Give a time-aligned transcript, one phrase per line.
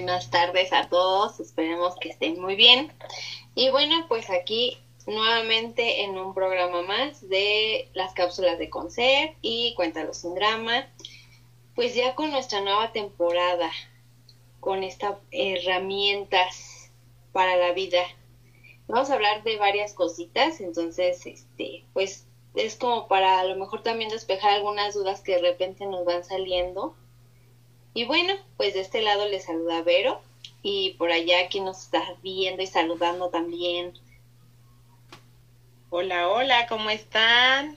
[0.00, 2.90] buenas tardes a todos, esperemos que estén muy bien.
[3.54, 9.74] Y bueno, pues aquí nuevamente en un programa más de las cápsulas de concert y
[9.74, 10.88] Cuéntalo sin drama,
[11.74, 13.70] pues ya con nuestra nueva temporada,
[14.58, 16.90] con estas herramientas
[17.32, 18.02] para la vida.
[18.88, 23.82] Vamos a hablar de varias cositas, entonces, este, pues es como para a lo mejor
[23.82, 26.96] también despejar algunas dudas que de repente nos van saliendo.
[27.92, 30.22] Y bueno, pues de este lado les saluda Vero
[30.62, 33.98] y por allá quien nos está viendo y saludando también.
[35.90, 37.76] Hola, hola, ¿cómo están?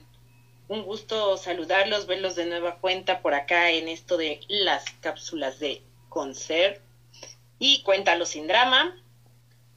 [0.68, 5.82] Un gusto saludarlos, verlos de nueva cuenta por acá en esto de las cápsulas de
[6.08, 6.80] concert
[7.58, 8.96] y cuéntalo sin drama.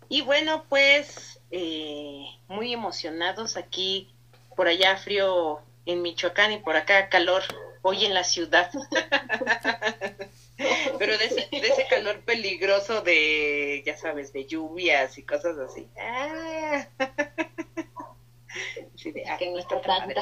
[0.08, 4.14] Y bueno, pues eh, muy emocionados aquí
[4.56, 7.44] por allá frío en Michoacán y por acá calor
[7.88, 8.70] hoy en la ciudad.
[11.00, 15.88] Pero de ese, calor peligroso de, ya sabes, de lluvias y cosas así.
[15.98, 16.86] Ah.
[19.40, 20.14] que no está tan,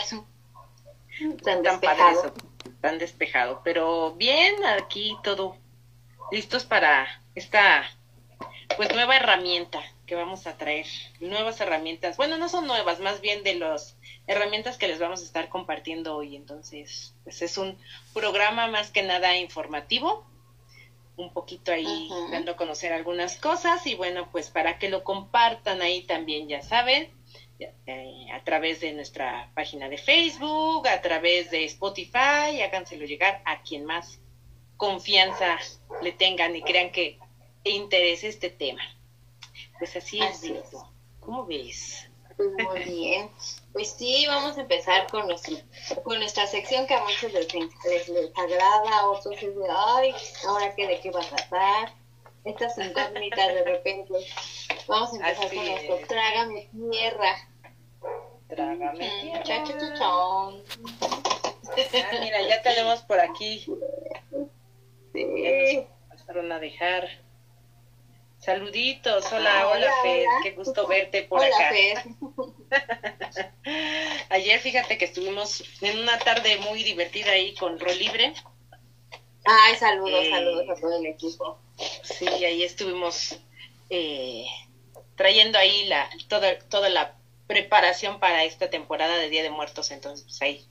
[1.44, 2.34] tan, despejado.
[2.82, 3.62] tan despejado.
[3.64, 5.58] Pero bien, aquí todo
[6.32, 7.84] listos para esta
[8.78, 10.86] pues nueva herramienta que vamos a traer,
[11.20, 12.18] nuevas herramientas.
[12.18, 13.98] Bueno, no son nuevas, más bien de las
[14.28, 16.36] herramientas que les vamos a estar compartiendo hoy.
[16.36, 17.78] Entonces, pues es un
[18.14, 20.26] programa más que nada informativo,
[21.18, 25.82] un poquito ahí dando a conocer algunas cosas y bueno, pues para que lo compartan
[25.82, 27.10] ahí también, ya saben,
[27.60, 33.62] eh, a través de nuestra página de Facebook, a través de Spotify, háganselo llegar a
[33.62, 34.20] quien más
[34.76, 35.58] confianza
[36.02, 37.18] le tengan y crean que
[37.64, 38.84] interese este tema.
[39.80, 40.42] Pues así, es.
[41.22, 42.10] ¿Cómo ves?
[42.38, 43.30] Muy bien.
[43.76, 45.58] Pues sí, vamos a empezar con, nuestro,
[46.06, 50.16] con nuestra sección que a muchos les, les, agrada, a otros es de, ay,
[50.48, 51.94] ahora qué, de qué va a tratar.
[52.46, 54.14] Estas incógnitas de repente.
[54.88, 57.50] Vamos a empezar con nuestro Trágame Tierra.
[58.48, 59.44] Trágame Tierra.
[61.68, 63.66] ah, mira, ya tenemos por aquí.
[65.12, 65.88] Sí.
[66.10, 67.08] pasaron a dejar
[68.46, 71.70] Saluditos, hola, hola, Fer, qué gusto verte por hola, acá.
[71.72, 72.04] Fer.
[74.30, 78.36] Ayer fíjate que estuvimos en una tarde muy divertida ahí con Rol Libre.
[79.46, 81.58] Ay, saludos, eh, saludos a todo el equipo.
[82.04, 83.36] Sí, ahí estuvimos
[83.90, 84.46] eh,
[85.16, 87.18] trayendo ahí la toda, toda la
[87.48, 90.68] preparación para esta temporada de Día de Muertos, entonces pues ahí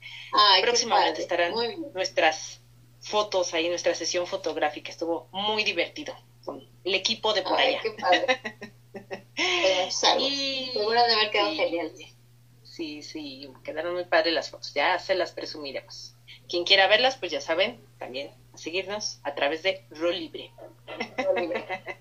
[0.61, 1.53] próximamente estarán
[1.93, 2.61] nuestras
[3.01, 6.15] fotos ahí, nuestra sesión fotográfica, estuvo muy divertido
[6.85, 7.79] el equipo de por allá.
[7.81, 8.41] Qué padre.
[9.91, 11.91] Seguro de haber quedado genial.
[12.63, 16.13] Sí, sí, quedaron muy padres las fotos, ya se las presumiremos.
[16.49, 20.51] Quien quiera verlas, pues ya saben, también a seguirnos a través de Rol Libre.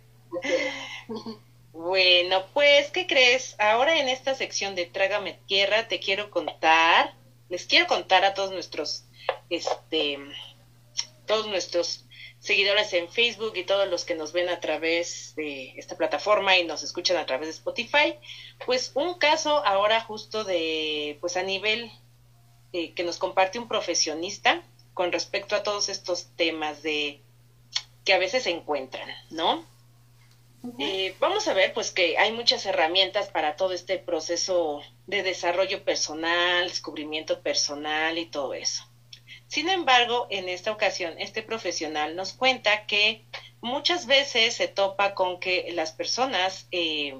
[1.72, 3.54] bueno, pues, ¿qué crees?
[3.60, 7.14] Ahora en esta sección de Trágame Tierra te quiero contar,
[7.48, 9.04] les quiero contar a todos nuestros,
[9.50, 10.18] este,
[11.26, 12.03] todos nuestros
[12.44, 16.64] seguidores en Facebook y todos los que nos ven a través de esta plataforma y
[16.64, 18.18] nos escuchan a través de Spotify,
[18.66, 21.90] pues un caso ahora justo de, pues a nivel
[22.74, 24.62] eh, que nos comparte un profesionista
[24.92, 27.22] con respecto a todos estos temas de
[28.04, 29.64] que a veces se encuentran, ¿no?
[30.78, 35.82] Eh, vamos a ver, pues que hay muchas herramientas para todo este proceso de desarrollo
[35.82, 38.84] personal, descubrimiento personal y todo eso.
[39.54, 43.24] Sin embargo, en esta ocasión, este profesional nos cuenta que
[43.60, 47.14] muchas veces se topa con que las personas, eh,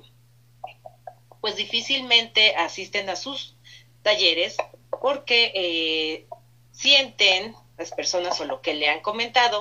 [1.41, 3.55] pues difícilmente asisten a sus
[4.03, 4.57] talleres
[5.01, 6.27] porque eh,
[6.73, 9.61] sienten las personas o lo que le han comentado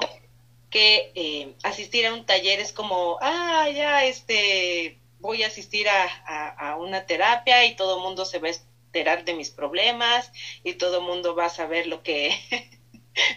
[0.72, 6.50] que eh, asistir a un taller es como, ah, ya, este, voy a asistir a,
[6.50, 8.52] a una terapia y todo el mundo se va a
[8.94, 10.32] enterar de mis problemas
[10.64, 12.30] y todo el mundo va a saber lo que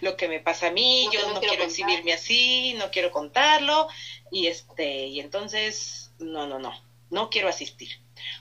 [0.03, 3.89] lo que me pasa a mí, yo no, quiero, exhibirme así, no quiero contarlo
[4.31, 6.73] y este y entonces no, no, no,
[7.09, 8.01] no quiero asistir.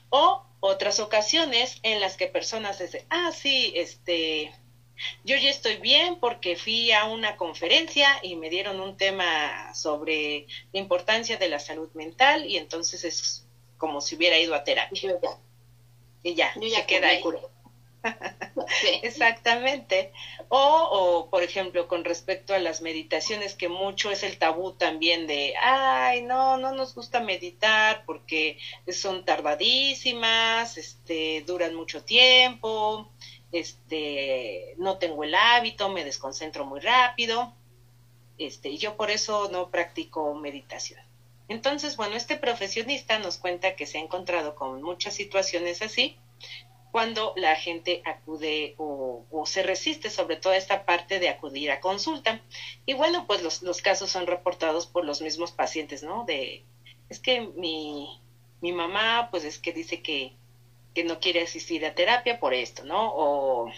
[0.10, 4.54] O otras ocasiones en las que personas dicen, ah, sí, este,
[5.24, 10.48] yo ya estoy bien porque fui a una conferencia y me dieron un tema sobre
[10.74, 13.48] la importancia de la salud mental y entonces es
[13.78, 15.18] como si hubiera ido a terapia
[16.26, 17.24] y ya, ya se queda ahí.
[19.04, 20.12] Exactamente.
[20.50, 25.28] O, o, por ejemplo, con respecto a las meditaciones, que mucho es el tabú también
[25.28, 28.58] de, ay, no, no nos gusta meditar porque
[28.88, 33.12] son tardadísimas, este, duran mucho tiempo,
[33.52, 37.54] este, no tengo el hábito, me desconcentro muy rápido.
[38.40, 41.05] Este, yo por eso no practico meditación.
[41.48, 46.18] Entonces, bueno, este profesionista nos cuenta que se ha encontrado con muchas situaciones así
[46.96, 52.40] cuando la gente acude o, se resiste sobre todo esta parte de acudir a consulta.
[52.86, 56.24] Y bueno, pues los, los, casos son reportados por los mismos pacientes, ¿no?
[56.24, 56.64] De,
[57.10, 58.22] es que mi,
[58.62, 60.38] mi mamá, pues es que dice que,
[60.94, 63.14] que no quiere asistir a terapia por esto, ¿no?
[63.14, 63.72] O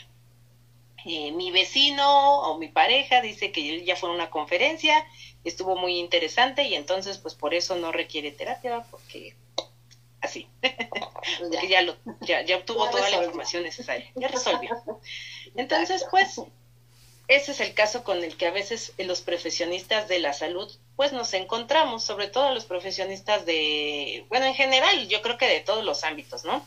[1.07, 5.05] eh, mi vecino o mi pareja dice que él ya fue a una conferencia,
[5.43, 9.35] estuvo muy interesante y entonces pues por eso no requiere terapia porque
[10.21, 14.69] así, porque ya, lo, ya, ya obtuvo toda la información necesaria, ya resolvió.
[15.55, 16.41] Entonces pues
[17.27, 21.13] ese es el caso con el que a veces los profesionistas de la salud pues
[21.13, 25.83] nos encontramos, sobre todo los profesionistas de, bueno, en general, yo creo que de todos
[25.83, 26.65] los ámbitos, ¿no?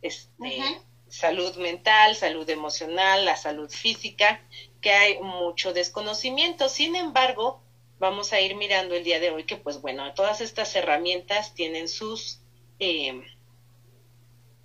[0.00, 4.42] Este, salud mental, salud emocional, la salud física,
[4.80, 6.68] que hay mucho desconocimiento.
[6.68, 7.62] Sin embargo,
[7.98, 11.88] vamos a ir mirando el día de hoy que, pues bueno, todas estas herramientas tienen
[11.88, 12.40] sus
[12.78, 13.22] eh,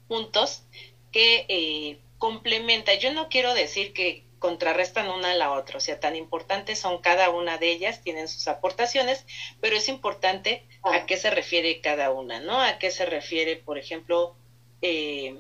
[0.07, 0.63] puntos
[1.11, 2.99] que eh, complementan.
[2.99, 6.97] Yo no quiero decir que contrarrestan una a la otra, o sea, tan importantes son
[7.01, 9.25] cada una de ellas, tienen sus aportaciones,
[9.61, 11.05] pero es importante a ah.
[11.05, 12.59] qué se refiere cada una, ¿no?
[12.59, 14.35] A qué se refiere, por ejemplo,
[14.81, 15.39] eh,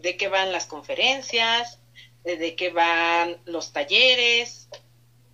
[0.00, 1.80] de qué van las conferencias,
[2.24, 4.68] de qué van los talleres,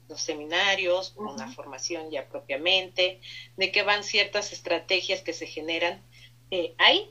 [0.08, 3.20] los seminarios, una formación ya propiamente,
[3.56, 6.02] de qué van ciertas estrategias que se generan
[6.50, 7.10] eh, ahí,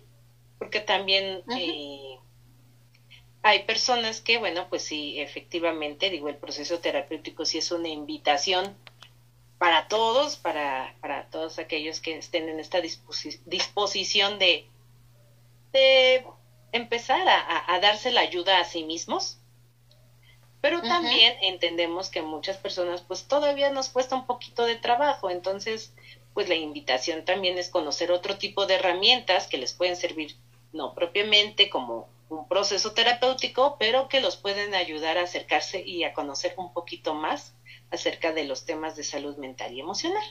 [0.60, 2.20] porque también eh,
[3.42, 8.78] hay personas que, bueno, pues sí, efectivamente, digo, el proceso terapéutico sí es una invitación
[9.58, 14.68] para todos, para, para todos aquellos que estén en esta disposición de,
[15.72, 16.24] de
[16.72, 19.38] empezar a, darse la ayuda a sí mismos,
[20.62, 25.94] pero también entendemos que muchas personas pues todavía nos cuesta un poquito de trabajo, entonces
[26.34, 30.36] pues la invitación también es conocer otro tipo de herramientas que les pueden servir
[30.72, 36.14] no propiamente como un proceso terapéutico, pero que los pueden ayudar a acercarse y a
[36.14, 37.54] conocer un poquito más
[37.92, 40.24] acerca de los temas de salud mental y emocional.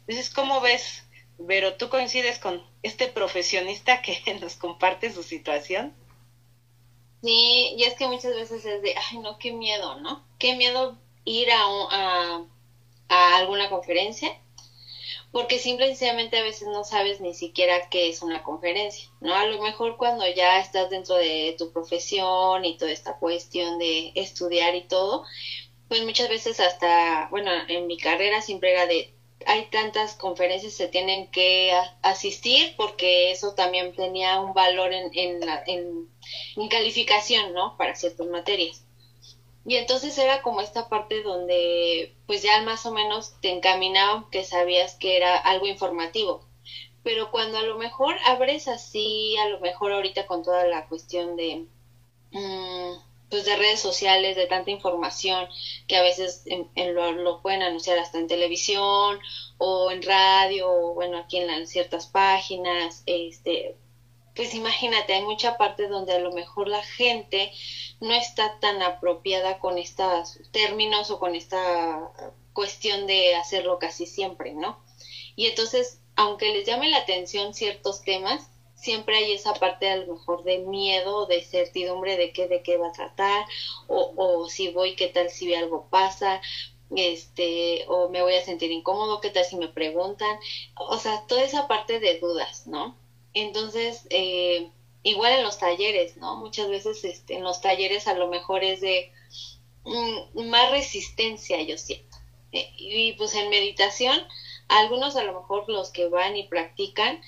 [0.00, 1.04] Entonces, ¿cómo ves
[1.46, 5.94] pero tú coincides con este profesionista que nos comparte su situación.
[7.22, 10.26] Sí, y es que muchas veces es de, ay, no, qué miedo, ¿no?
[10.38, 12.46] Qué miedo ir a, a,
[13.08, 14.28] a alguna conferencia,
[15.30, 19.34] porque simple y sencillamente a veces no sabes ni siquiera qué es una conferencia, ¿no?
[19.34, 24.12] A lo mejor cuando ya estás dentro de tu profesión y toda esta cuestión de
[24.14, 25.24] estudiar y todo,
[25.88, 29.14] pues muchas veces hasta, bueno, en mi carrera siempre era de,
[29.46, 31.72] hay tantas conferencias se tienen que
[32.02, 36.08] asistir porque eso también tenía un valor en, en, la, en,
[36.68, 37.76] calificación, ¿no?
[37.76, 38.84] Para ciertas materias.
[39.64, 44.44] Y entonces era como esta parte donde pues ya más o menos te encaminaban que
[44.44, 46.46] sabías que era algo informativo.
[47.02, 51.36] Pero cuando a lo mejor abres así, a lo mejor ahorita con toda la cuestión
[51.36, 51.66] de...
[52.32, 55.48] Mmm, pues de redes sociales, de tanta información
[55.88, 56.44] que a veces
[56.76, 59.18] lo, pueden anunciar hasta en televisión
[59.56, 63.78] o en radio o bueno aquí en, ciertas páginas, este,
[64.36, 67.50] pues imagínate, hay mucha parte donde a lo mejor la gente
[68.00, 72.12] no está tan apropiada con estos términos o con esta
[72.52, 74.78] cuestión de hacerlo casi siempre, ¿no?
[75.36, 78.50] Y entonces, aunque les llame la atención ciertos temas,
[78.82, 82.76] siempre hay esa parte a lo mejor de miedo, de certidumbre de qué, de qué
[82.76, 83.46] va a tratar,
[83.86, 86.40] o, o si voy, qué tal si algo pasa,
[86.96, 90.36] este, o me voy a sentir incómodo, qué tal si me preguntan,
[90.76, 92.96] o sea, toda esa parte de dudas, ¿no?
[93.34, 94.68] Entonces, eh,
[95.04, 96.36] igual en los talleres, ¿no?
[96.36, 99.10] Muchas veces este, en los talleres a lo mejor es de
[99.84, 102.16] mm, más resistencia, yo siento.
[102.50, 104.20] Eh, y pues en meditación,
[104.68, 107.20] algunos a lo mejor los que van y practican,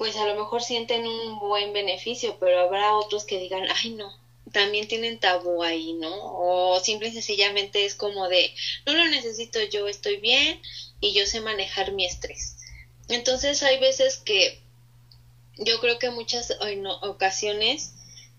[0.00, 4.10] pues a lo mejor sienten un buen beneficio, pero habrá otros que digan, ay no,
[4.50, 6.10] también tienen tabú ahí, ¿no?
[6.14, 8.54] O simple y sencillamente es como de,
[8.86, 10.62] no lo necesito yo, estoy bien
[11.02, 12.56] y yo sé manejar mi estrés.
[13.10, 14.62] Entonces hay veces que
[15.58, 16.56] yo creo que muchas
[17.02, 17.92] ocasiones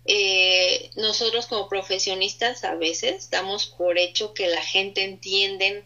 [0.05, 5.85] eh, nosotros como profesionistas a veces damos por hecho que la gente entiende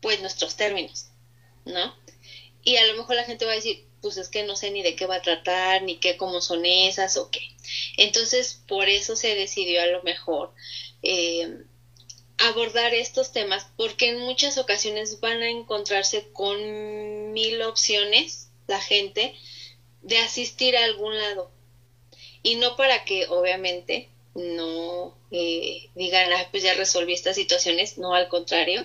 [0.00, 1.06] pues nuestros términos,
[1.64, 1.94] ¿no?
[2.64, 4.82] Y a lo mejor la gente va a decir, pues es que no sé ni
[4.82, 7.40] de qué va a tratar, ni qué, cómo son esas o qué.
[7.96, 10.52] Entonces, por eso se decidió a lo mejor
[11.02, 11.64] eh,
[12.36, 19.34] abordar estos temas, porque en muchas ocasiones van a encontrarse con mil opciones la gente
[20.02, 21.50] de asistir a algún lado.
[22.42, 28.14] Y no para que, obviamente, no eh, digan, ah, pues ya resolví estas situaciones, no
[28.14, 28.84] al contrario,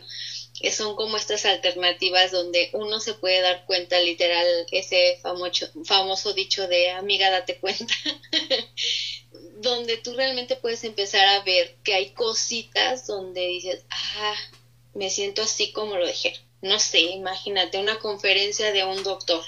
[0.71, 6.67] son como estas alternativas donde uno se puede dar cuenta, literal, ese famoso, famoso dicho
[6.67, 7.93] de amiga, date cuenta,
[9.57, 14.35] donde tú realmente puedes empezar a ver que hay cositas donde dices, ah,
[14.93, 16.33] me siento así como lo dejé.
[16.61, 19.43] No sé, imagínate una conferencia de un doctor.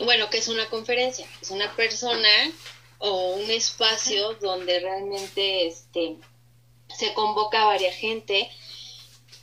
[0.00, 1.26] Bueno, ¿qué es una conferencia?
[1.40, 2.52] Es una persona
[2.98, 6.16] o un espacio donde realmente este,
[6.96, 8.50] se convoca a varias gente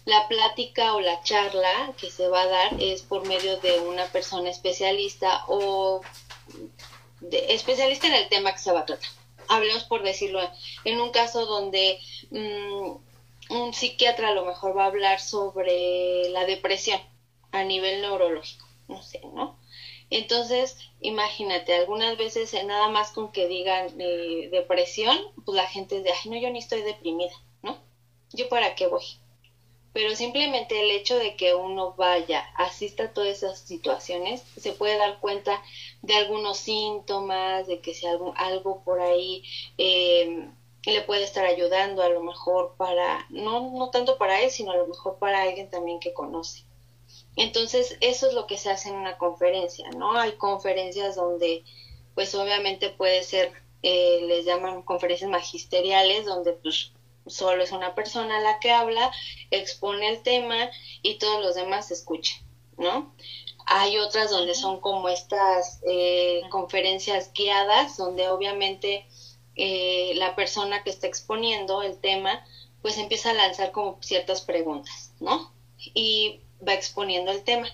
[0.05, 4.05] la plática o la charla que se va a dar es por medio de una
[4.05, 6.01] persona especialista o
[7.31, 9.09] especialista en el tema que se va a tratar.
[9.47, 10.39] Hablemos por decirlo,
[10.83, 16.45] en un caso donde mm, un psiquiatra a lo mejor va a hablar sobre la
[16.45, 16.99] depresión
[17.51, 19.59] a nivel neurológico, no sé, ¿no?
[20.11, 25.97] Entonces, imagínate, algunas veces eh, nada más con que digan eh, depresión, pues la gente
[25.97, 27.33] dice, ay, no, yo ni estoy deprimida,
[27.63, 27.79] ¿no?
[28.33, 29.03] ¿Yo para qué voy?
[29.95, 34.97] Pero simplemente el hecho de que uno vaya, asista a todas esas situaciones, se puede
[34.97, 35.63] dar cuenta
[36.01, 39.41] de algunos síntomas, de que si algo, algo por ahí
[39.77, 40.49] eh,
[40.83, 44.75] le puede estar ayudando a lo mejor para, no, no tanto para él, sino a
[44.75, 46.65] lo mejor para alguien también que conoce.
[47.37, 50.19] Entonces, eso es lo que se hace en una conferencia, ¿no?
[50.19, 51.63] Hay conferencias donde,
[52.15, 56.91] pues obviamente puede ser, eh, les llaman conferencias magisteriales, donde pues
[57.27, 59.11] solo es una persona la que habla,
[59.51, 60.69] expone el tema
[61.01, 62.39] y todos los demás escuchan,
[62.77, 63.13] ¿no?
[63.67, 69.07] Hay otras donde son como estas eh, conferencias guiadas, donde obviamente
[69.55, 72.45] eh, la persona que está exponiendo el tema,
[72.81, 75.51] pues empieza a lanzar como ciertas preguntas, ¿no?
[75.93, 77.67] Y va exponiendo el tema.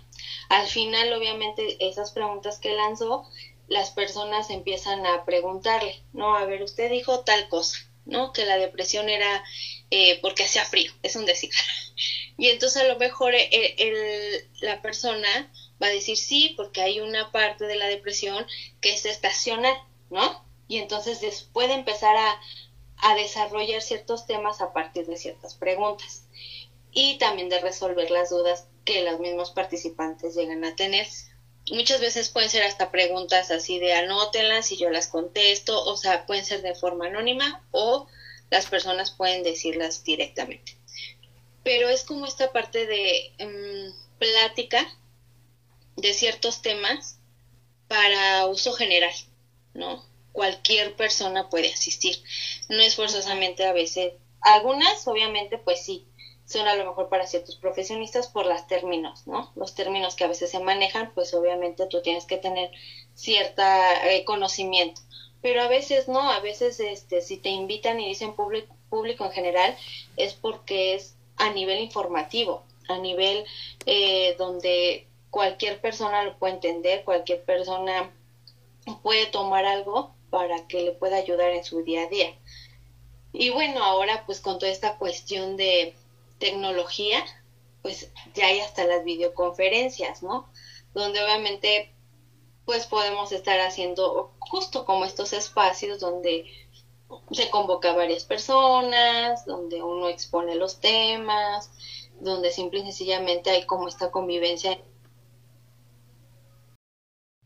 [0.50, 3.26] Al final, obviamente, esas preguntas que lanzó,
[3.68, 6.36] las personas empiezan a preguntarle, ¿no?
[6.36, 8.34] A ver, usted dijo tal cosa, ¿no?
[8.34, 9.44] Que la depresión era
[9.90, 11.52] eh, porque hacía frío, es un decir.
[12.38, 17.32] y entonces a lo mejor el, la persona va a decir sí, porque hay una
[17.32, 18.46] parte de la depresión
[18.80, 19.76] que es estacional,
[20.10, 20.46] ¿no?
[20.68, 22.40] Y entonces puede empezar a,
[22.98, 26.24] a desarrollar ciertos temas a partir de ciertas preguntas
[26.92, 31.08] y también de resolver las dudas que los mismos participantes llegan a tener
[31.70, 36.26] muchas veces pueden ser hasta preguntas así de anótenlas y yo las contesto, o sea,
[36.26, 38.08] pueden ser de forma anónima o
[38.50, 40.78] las personas pueden decirlas directamente.
[41.64, 44.86] Pero es como esta parte de mm, plática
[45.96, 47.20] de ciertos temas
[47.88, 49.14] para uso general,
[49.74, 50.06] ¿no?
[50.32, 52.16] Cualquier persona puede asistir.
[52.70, 54.14] No es forzosamente a veces.
[54.42, 56.08] Algunas, obviamente, pues sí,
[56.46, 59.52] son a lo mejor para ciertos profesionistas por los términos, ¿no?
[59.56, 62.72] Los términos que a veces se manejan, pues obviamente tú tienes que tener
[63.14, 65.02] cierta eh, conocimiento.
[65.42, 69.32] Pero a veces no, a veces este, si te invitan y dicen público, público en
[69.32, 69.76] general,
[70.18, 73.46] es porque es a nivel informativo, a nivel
[73.86, 78.12] eh, donde cualquier persona lo puede entender, cualquier persona
[79.02, 82.36] puede tomar algo para que le pueda ayudar en su día a día.
[83.34, 85.96] Y bueno, ahora pues con toda esta cuestión de,
[86.42, 87.24] tecnología,
[87.82, 90.52] pues ya hay hasta las videoconferencias, ¿no?
[90.94, 91.96] Donde obviamente
[92.66, 96.46] pues podemos estar haciendo justo como estos espacios donde
[97.32, 101.72] se convoca a varias personas, donde uno expone los temas,
[102.20, 104.78] donde simple y sencillamente hay como esta convivencia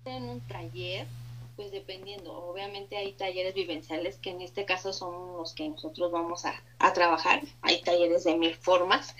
[0.06, 1.08] en un taller
[1.56, 6.44] pues dependiendo, obviamente hay talleres vivenciales que en este caso son los que nosotros vamos
[6.46, 9.16] a, trabajar, hay talleres de mil formas,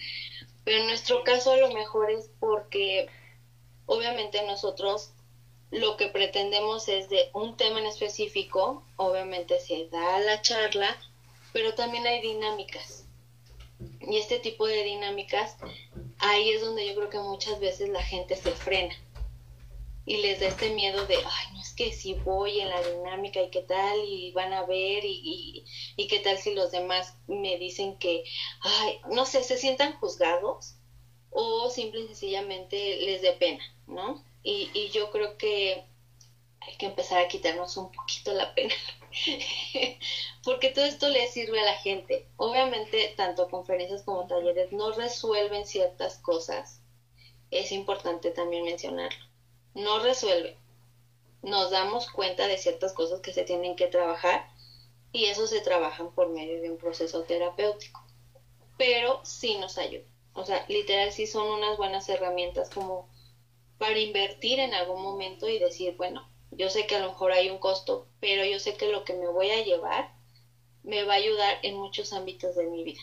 [0.64, 3.08] pero en nuestro caso a lo mejor es porque
[3.86, 5.12] obviamente nosotros
[5.72, 10.96] lo que pretendemos es de un tema en específico, obviamente se da la charla,
[11.54, 13.06] pero también hay dinámicas.
[14.00, 15.58] Y este tipo de dinámicas,
[16.20, 18.96] ahí es donde yo creo que muchas veces la gente se frena
[20.06, 23.62] y les da este miedo de, ay, que si voy en la dinámica y qué
[23.62, 25.66] tal, y van a ver, y,
[25.96, 28.24] y, qué tal si los demás me dicen que,
[28.62, 30.76] ay, no sé, se sientan juzgados
[31.32, 34.24] o simple y sencillamente les dé pena, ¿no?
[34.44, 35.86] Y, y yo creo que
[36.62, 38.74] hay que empezar a quitarnos un poquito la pena,
[40.44, 42.28] porque todo esto le sirve a la gente.
[42.38, 46.82] Obviamente, tanto conferencias como talleres no resuelven ciertas cosas,
[47.52, 49.26] es importante también mencionarlo
[49.76, 50.58] no resuelve.
[51.46, 54.48] Nos damos cuenta de ciertas cosas que se tienen que trabajar
[55.12, 58.04] y eso se trabajan por medio de un proceso terapéutico.
[58.80, 60.08] Pero sí nos ayuda.
[60.34, 63.08] O sea, literal sí son unas buenas herramientas como
[63.78, 67.52] para invertir en algún momento y decir, bueno, yo sé que a lo mejor hay
[67.52, 70.10] un costo, pero yo sé que lo que me voy a llevar
[70.82, 73.02] me va a ayudar en muchos ámbitos de mi vida.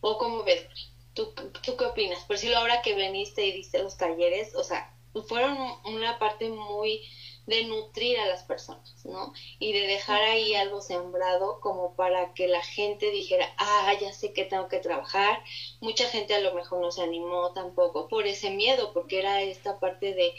[0.00, 0.66] O como ves,
[1.14, 1.32] ¿tú,
[1.62, 2.24] ¿tú qué opinas?
[2.24, 4.92] Por si ahora que veniste y diste los talleres, o sea,
[5.28, 7.02] fueron una parte muy
[7.46, 9.32] de nutrir a las personas, ¿no?
[9.58, 14.32] Y de dejar ahí algo sembrado como para que la gente dijera, ah, ya sé
[14.32, 15.42] que tengo que trabajar.
[15.80, 19.78] Mucha gente a lo mejor no se animó tampoco por ese miedo, porque era esta
[19.80, 20.34] parte de,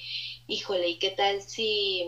[0.48, 2.05] híjole, ¿y qué tal si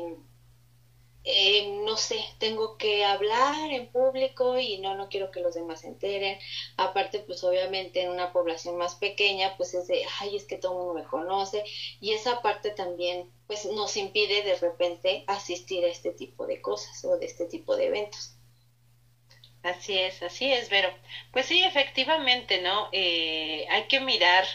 [1.23, 5.81] eh, no sé, tengo que hablar en público y no, no quiero que los demás
[5.81, 6.37] se enteren.
[6.77, 10.73] Aparte, pues obviamente en una población más pequeña, pues es de, ay, es que todo
[10.73, 11.63] el mundo me conoce.
[12.01, 17.03] Y esa parte también, pues nos impide de repente asistir a este tipo de cosas
[17.05, 18.35] o de este tipo de eventos.
[19.63, 20.89] Así es, así es, Vero.
[21.31, 22.89] Pues sí, efectivamente, ¿no?
[22.91, 24.45] Eh, hay que mirar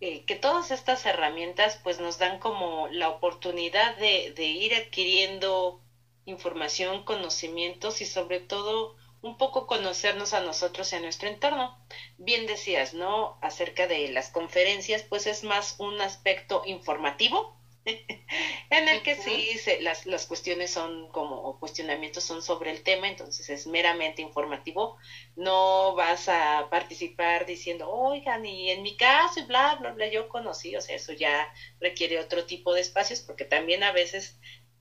[0.00, 5.80] eh, que todas estas herramientas pues nos dan como la oportunidad de, de ir adquiriendo
[6.24, 11.76] información, conocimientos y sobre todo un poco conocernos a nosotros y a nuestro entorno.
[12.18, 13.38] Bien decías, ¿no?
[13.42, 17.57] Acerca de las conferencias, pues es más un aspecto informativo
[18.70, 23.08] en el que sí las, las cuestiones son como, o cuestionamientos son sobre el tema,
[23.08, 24.96] entonces es meramente informativo.
[25.36, 30.28] No vas a participar diciendo, oigan, y en mi caso, y bla, bla, bla, yo
[30.28, 34.38] conocí, o sea, eso ya requiere otro tipo de espacios, porque también a veces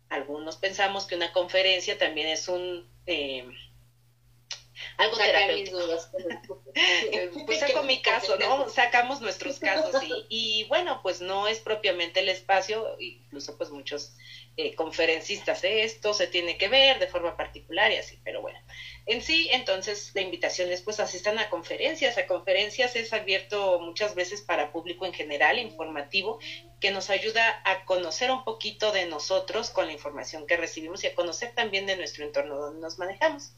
[0.10, 2.90] algunos pensamos que una conferencia también es un...
[3.06, 3.46] Eh,
[4.98, 5.77] algo terapéutico.
[7.46, 8.70] pues saco mi caso, ¿no?
[8.70, 14.16] Sacamos nuestros casos y, y, bueno, pues no es propiamente el espacio, incluso pues muchos
[14.60, 15.84] eh, conferencistas, ¿eh?
[15.84, 18.60] esto se tiene que ver de forma particular y así, pero bueno.
[19.06, 22.18] En sí, entonces, la invitación es pues asistan a conferencias.
[22.18, 26.39] A conferencias es abierto muchas veces para público en general, informativo,
[26.80, 31.08] que nos ayuda a conocer un poquito de nosotros con la información que recibimos y
[31.08, 33.54] a conocer también de nuestro entorno donde nos manejamos.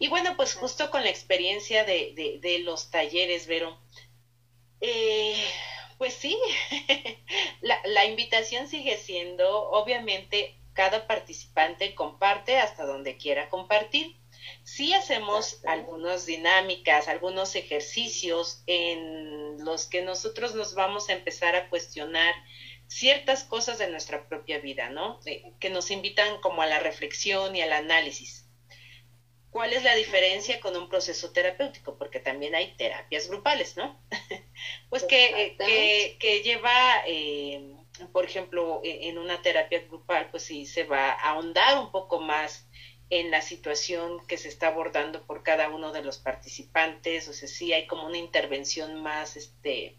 [0.00, 3.78] Y bueno, pues justo con la experiencia de, de, los talleres, Vero,
[4.80, 5.36] eh,
[5.98, 6.38] pues sí,
[7.60, 14.16] la, la invitación sigue siendo, obviamente, cada participante comparte hasta donde quiera compartir.
[14.64, 21.68] Sí hacemos algunas dinámicas, algunos ejercicios en los que nosotros nos vamos a empezar a
[21.68, 22.34] cuestionar
[22.86, 25.20] ciertas cosas de nuestra propia vida, ¿no?
[25.60, 28.49] Que nos invitan como a la reflexión y al análisis.
[29.50, 31.96] ¿Cuál es la diferencia con un proceso terapéutico?
[31.98, 34.00] Porque también hay terapias grupales, ¿no?
[34.90, 35.56] pues que,
[36.20, 37.74] que, lleva, eh,
[38.12, 42.20] por ejemplo, e, en una terapia grupal, pues sí se va a ahondar un poco
[42.20, 42.68] más
[43.10, 47.48] en la situación que se está abordando por cada uno de los participantes, o sea,
[47.48, 49.96] sí hay como una intervención más este,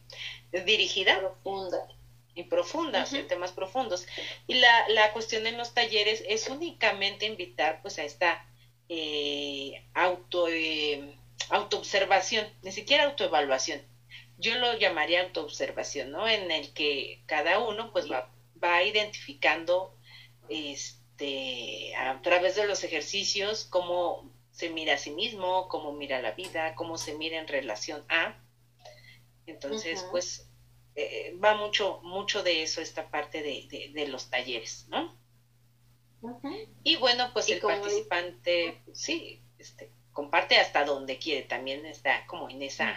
[0.66, 1.20] dirigida.
[1.20, 1.88] Profunda.
[2.34, 4.08] Y profunda, en temas profundos.
[4.48, 8.48] Y la, la cuestión en los talleres es únicamente invitar pues a esta
[8.94, 11.16] eh, auto, eh,
[11.50, 13.82] autoobservación, ni siquiera autoevaluación.
[14.38, 16.28] Yo lo llamaría autoobservación, ¿no?
[16.28, 18.30] En el que cada uno pues va,
[18.62, 19.96] va identificando
[20.50, 26.32] este, a través de los ejercicios cómo se mira a sí mismo, cómo mira la
[26.32, 28.44] vida, cómo se mira en relación a.
[29.46, 30.50] Entonces, pues
[30.96, 35.18] eh, va mucho, mucho de eso esta parte de, de los talleres, ¿no?
[36.84, 42.62] Y bueno, pues el participante, sí, este, comparte hasta donde quiere, también está como en
[42.62, 42.96] esa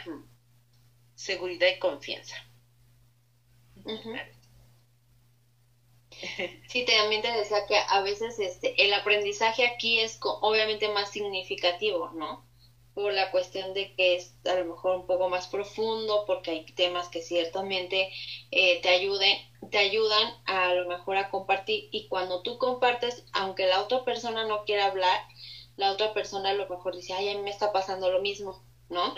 [1.14, 2.36] seguridad y confianza.
[6.68, 12.10] Sí, también te decía que a veces este, el aprendizaje aquí es obviamente más significativo,
[12.12, 12.46] ¿no?
[12.94, 16.64] Por la cuestión de que es a lo mejor un poco más profundo, porque hay
[16.64, 18.10] temas que ciertamente
[18.52, 19.36] eh, te ayuden,
[19.70, 24.46] te ayudan a, lo mejor a compartir y cuando tú compartes, aunque la otra persona
[24.46, 25.20] no quiera hablar,
[25.76, 28.64] la otra persona a lo mejor dice, ay, a mí me está pasando lo mismo,
[28.88, 29.12] ¿no?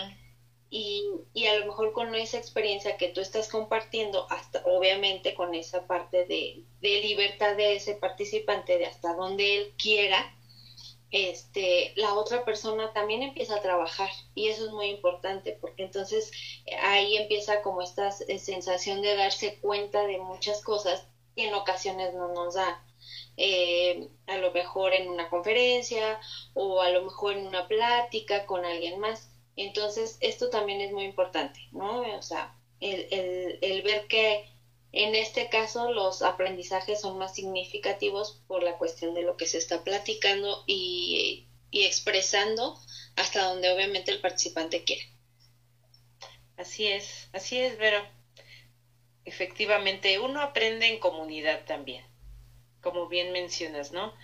[0.70, 5.54] Y, y a lo mejor con esa experiencia que tú estás compartiendo, hasta obviamente con
[5.54, 10.34] esa parte de, de libertad de ese participante, de hasta donde él quiera,
[11.16, 16.30] este, la otra persona también empieza a trabajar y eso es muy importante porque entonces
[16.66, 21.54] eh, ahí empieza como esta eh, sensación de darse cuenta de muchas cosas que en
[21.54, 22.82] ocasiones no nos da.
[23.38, 26.18] Eh, a lo mejor en una conferencia
[26.54, 29.30] o a lo mejor en una plática con alguien más.
[29.56, 32.00] Entonces, esto también es muy importante, ¿no?
[32.18, 34.44] O sea, el, el, el ver que
[34.96, 39.58] en este caso, los aprendizajes son más significativos por la cuestión de lo que se
[39.58, 42.74] está platicando y, expresando
[43.14, 45.02] hasta donde obviamente el participante quiere.
[46.56, 48.02] Así es, así es, Vero.
[49.26, 52.02] Efectivamente, uno aprende en comunidad también,
[52.80, 54.14] como bien mencionas, ¿no?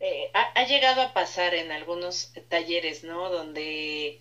[0.00, 3.30] Eh, ha, llegado a pasar en algunos talleres, ¿no?
[3.30, 4.20] Donde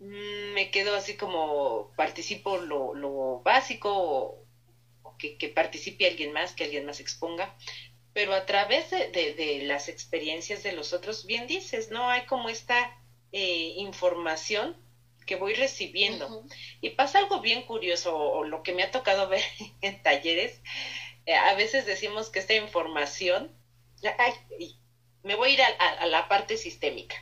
[0.00, 4.44] mm, me quedo así como participo lo, lo básico
[5.20, 7.56] que, que, participe alguien más, que alguien más exponga,
[8.12, 12.08] pero a través de, de, las experiencias de los otros, bien dices, ¿no?
[12.10, 12.96] Hay como esta
[13.32, 14.76] eh, información
[15.26, 16.44] que voy recibiendo.
[16.80, 19.44] Y pasa algo bien curioso, o, lo que me ha tocado ver
[19.80, 20.60] en talleres,
[21.26, 23.52] eh, a veces decimos que esta información,
[24.18, 24.34] ay,
[25.22, 27.14] me voy a ir a, la parte sistémica.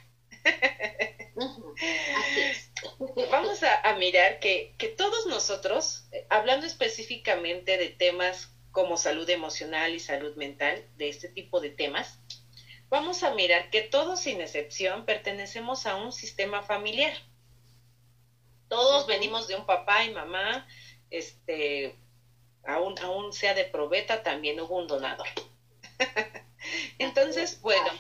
[3.31, 9.95] Vamos a, mirar que, que, todos nosotros, eh, hablando específicamente de temas como salud emocional
[9.95, 12.21] y salud mental, de este tipo de temas,
[12.89, 17.13] vamos a mirar que todos sin excepción pertenecemos a un sistema familiar.
[18.69, 20.67] Todos venimos de un papá y mamá,
[21.11, 21.97] este,
[22.65, 25.27] aún, aún sea de probeta, también hubo un donador.
[26.99, 27.91] Entonces, bueno,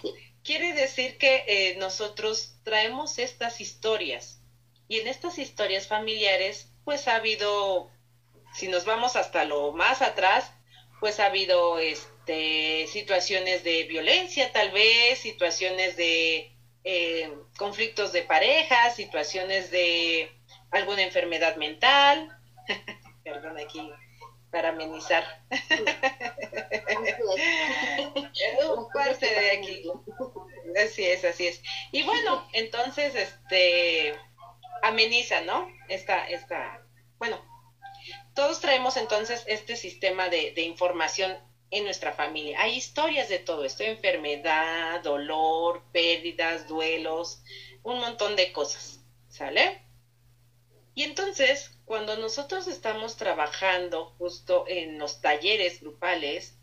[0.44, 4.37] quiere decir que eh, nosotros traemos estas historias
[4.88, 7.90] y en estas historias familiares, pues ha habido,
[8.54, 10.50] si nos vamos hasta lo más atrás,
[10.98, 16.52] pues ha habido este, situaciones de violencia, tal vez, situaciones de
[16.84, 20.32] eh, conflictos de pareja, situaciones de
[20.70, 22.36] alguna enfermedad mental.
[23.24, 23.92] Perdón, aquí
[24.50, 25.24] para amenizar.
[28.94, 29.82] parte de aquí.
[30.82, 31.62] Así es, así es.
[31.92, 34.14] Y bueno, entonces, este,
[34.88, 35.70] ameniza, ¿no?
[35.88, 36.82] Esta, esta,
[37.18, 37.40] bueno,
[38.34, 41.36] todos traemos entonces este sistema de, información
[41.70, 42.60] en nuestra familia.
[42.60, 47.42] Hay historias de todo esto, enfermedad, dolor, pérdidas, duelos,
[47.82, 49.82] un montón de cosas, ¿sale?
[50.94, 56.58] Y entonces, cuando nosotros estamos trabajando justo en los talleres grupales,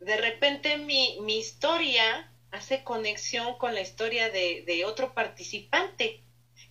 [0.00, 6.23] de repente mi, mi historia hace conexión con la historia de, otro participante.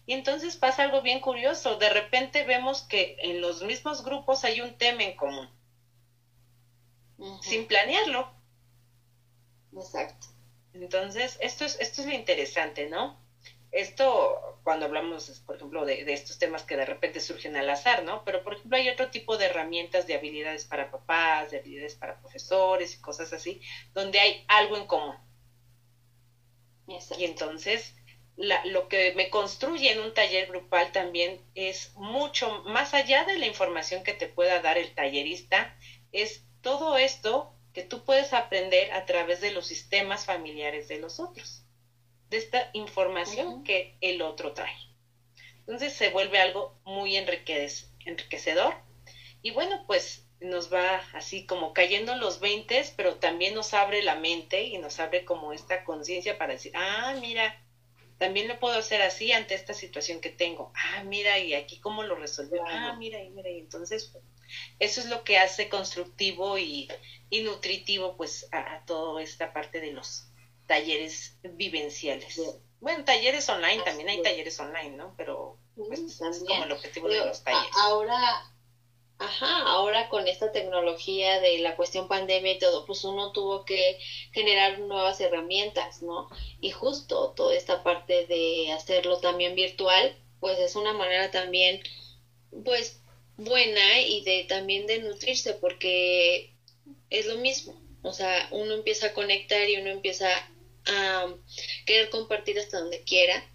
[0.05, 1.77] Y entonces pasa algo bien curioso.
[1.77, 5.49] De repente vemos que en los mismos grupos hay un tema en común.
[7.41, 8.33] Sin planearlo.
[9.75, 10.27] Exacto.
[10.73, 13.23] Entonces, esto es, esto es lo interesante, ¿no?
[13.73, 18.23] esto cuando hablamos, por ejemplo, de, estos temas que de repente surgen al azar, ¿no?
[18.23, 22.19] Pero, por ejemplo, hay otro tipo de herramientas de habilidades para papás, de habilidades para
[22.19, 23.61] profesores y cosas así,
[23.93, 25.15] donde hay algo en común.
[27.17, 27.95] Y entonces,
[28.37, 33.45] lo que me construye en un taller grupal también es mucho más allá de la
[33.45, 35.77] información que te pueda dar el tallerista,
[36.11, 41.19] es todo esto que tú puedes aprender a través de los sistemas familiares de los
[41.19, 41.63] otros
[42.33, 44.75] de esta información que el otro trae.
[45.59, 48.73] Entonces se vuelve algo muy enriquecedor
[49.43, 54.15] y bueno, pues nos va así como cayendo los 20, pero también nos abre la
[54.15, 57.62] mente y nos abre como esta conciencia para decir, ah, mira,
[58.23, 60.71] también lo puedo hacer así ante esta situación que tengo.
[60.75, 62.63] Ah, mira, y aquí cómo lo resolvió.
[62.65, 64.13] Ah, mira, y mira, y entonces
[64.79, 66.87] eso es lo que hace constructivo y,
[67.29, 70.29] nutritivo pues a, a toda esta parte de los
[70.67, 72.39] talleres vivenciales.
[72.79, 75.15] Bueno, talleres online, también hay talleres online, ¿no?
[75.17, 77.75] Pero pues, es como el objetivo de los talleres.
[77.77, 78.52] Ahora,
[79.23, 83.97] ajá, ahora con esta tecnología de la cuestión pandemia y todo, pues uno tuvo que
[84.31, 86.27] generar nuevas herramientas, ¿no?
[86.59, 91.79] Y justo toda esta parte de hacerlo también virtual, pues es una manera también,
[92.65, 92.99] pues,
[93.37, 96.51] buena y de también de nutrirse, porque
[97.09, 97.81] es lo mismo.
[98.03, 100.27] O sea, uno empieza a conectar y uno empieza
[100.85, 101.27] a
[101.85, 103.47] querer compartir hasta donde quiera.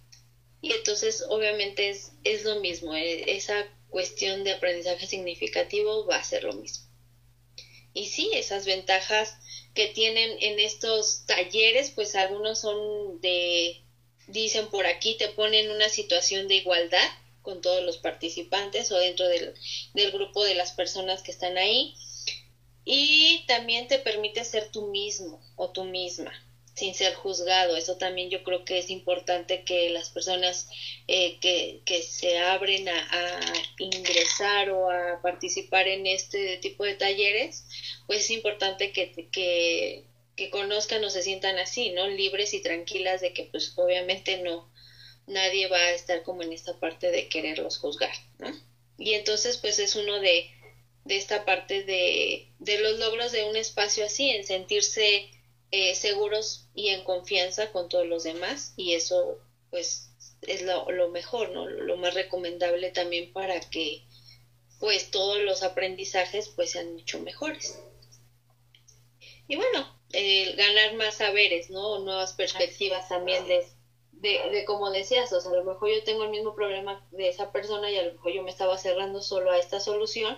[0.61, 6.23] Y entonces obviamente es, es lo mismo, e, esa cuestión de aprendizaje significativo va a
[6.23, 6.85] ser lo mismo.
[7.93, 9.35] Y sí, esas ventajas
[9.73, 13.83] que tienen en estos talleres, pues algunos son de,
[14.27, 17.09] dicen por aquí, te ponen una situación de igualdad
[17.41, 19.53] con todos los participantes o dentro del,
[19.93, 21.95] del grupo de las personas que están ahí.
[22.85, 26.31] Y también te permite ser tú mismo o tú misma
[26.79, 27.75] sin ser juzgado.
[27.75, 30.69] Eso también yo creo que es importante que las personas
[31.07, 37.65] eh, que, que, se abren a, ingresar o a participar en este tipo de talleres,
[38.07, 42.07] pues es importante que, que, que conozcan o se sientan así, ¿no?
[42.07, 44.71] Libres y tranquilas de que pues obviamente no,
[45.27, 48.51] nadie va a estar como en esta parte de quererlos juzgar, ¿no?
[48.97, 50.49] Y entonces pues es uno de,
[51.05, 55.29] de esta parte de, de los logros de un espacio así, en sentirse
[55.71, 59.37] eh, seguros y en confianza con todos los demás y eso
[59.69, 60.09] pues
[60.41, 61.67] es lo, lo, mejor, ¿no?
[61.67, 64.03] Lo más recomendable también para que
[64.79, 67.79] pues todos los aprendizajes pues sean mucho mejores.
[69.47, 69.99] Y bueno,
[70.55, 71.99] ganar más saberes, ¿no?
[71.99, 73.65] Nuevas perspectivas también de,
[74.11, 77.29] de, de como decías, o sea, a lo mejor yo tengo el mismo problema de
[77.29, 80.37] esa persona y a lo mejor yo me estaba cerrando solo a esta solución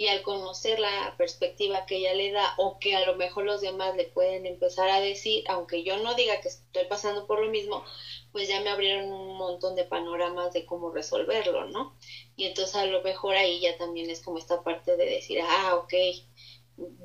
[0.00, 3.60] y al conocer la perspectiva que ella le da o que a lo mejor los
[3.60, 7.50] demás le pueden empezar a decir, aunque yo no diga que estoy pasando por lo
[7.50, 7.84] mismo,
[8.32, 11.92] pues ya me abrieron un montón de panoramas de cómo resolverlo, ¿no?
[12.34, 15.74] Y entonces a lo mejor ahí ya también es como esta parte de decir, ah,
[15.74, 15.92] ok,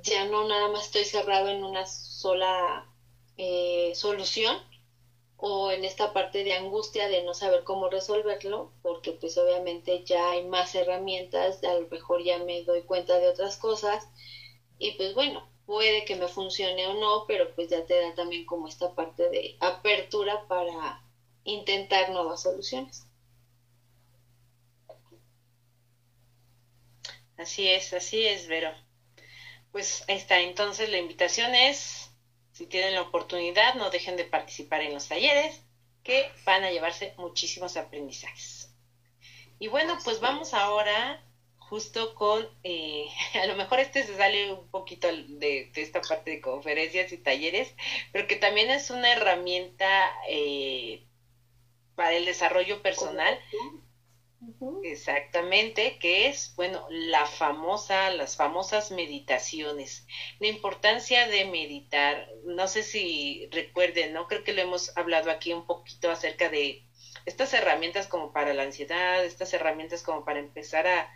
[0.01, 2.87] ya no nada más estoy cerrado en una sola
[3.35, 4.55] eh, solución,
[5.37, 10.31] o en esta parte de angustia de no saber cómo resolverlo, porque pues obviamente ya
[10.31, 14.07] hay más herramientas, a lo mejor ya me doy cuenta de otras cosas
[14.77, 18.45] y pues bueno, puede que me funcione o no, pero pues ya te da también
[18.45, 21.01] como esta parte de apertura para
[21.43, 23.05] intentar nuevas soluciones.
[27.37, 28.71] Así es, así es, Vero.
[29.71, 32.04] Pues ahí está, entonces la invitación es
[32.55, 35.61] si tienen la oportunidad, no dejen de participar en los talleres,
[36.03, 38.73] que van a llevarse muchísimos aprendizajes.
[39.59, 41.21] Y bueno, pues vamos ahora
[41.57, 43.07] justo con, eh,
[43.43, 47.75] a lo mejor este se sale un poquito de, esta parte de conferencias y talleres,
[48.13, 51.03] pero que también es una herramienta eh,
[51.95, 53.37] para el desarrollo personal
[54.83, 60.05] Exactamente, que es, bueno, la famosa, las famosas meditaciones.
[60.39, 64.27] La importancia de meditar, no sé si recuerden, ¿no?
[64.27, 66.83] Creo que lo hemos hablado aquí un poquito acerca de
[67.25, 71.09] estas herramientas como para la ansiedad, estas herramientas como para empezar a,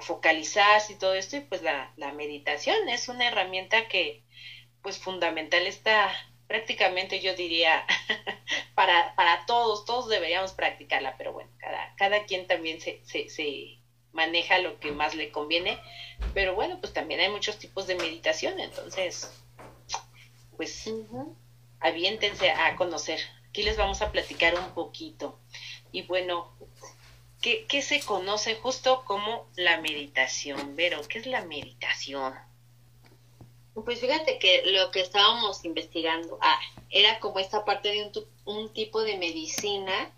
[0.00, 4.22] focalizarse y todo esto, y pues la meditación es una herramienta que,
[4.82, 6.12] pues fundamental está
[6.46, 7.86] prácticamente yo diría
[8.74, 13.78] para, para todos, todos deberíamos practicarla, pero bueno, cada, cada quien también se, se, se
[14.12, 15.78] maneja lo que más le conviene,
[16.32, 19.30] pero bueno, pues también hay muchos tipos de meditación, entonces,
[20.56, 20.90] pues
[21.80, 23.20] aviéntense a conocer.
[23.48, 25.38] Aquí les vamos a platicar un poquito.
[25.92, 26.52] Y bueno,
[27.40, 30.76] ¿qué, ¿qué se conoce justo como la meditación?
[30.76, 32.34] Vero, ¿qué es la meditación?
[33.74, 36.58] Pues fíjate que lo que estábamos investigando ah,
[36.90, 40.14] era como esta parte de un, un tipo de medicina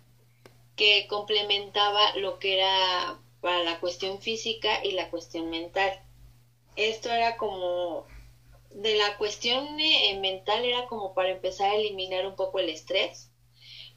[0.75, 5.99] que complementaba lo que era para la cuestión física y la cuestión mental.
[6.75, 8.05] Esto era como
[8.71, 13.31] de la cuestión eh, mental era como para empezar a eliminar un poco el estrés,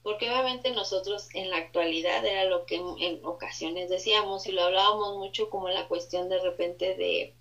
[0.03, 5.19] porque obviamente nosotros en la actualidad era lo que en ocasiones decíamos y lo hablábamos
[5.19, 7.35] mucho como la cuestión de repente de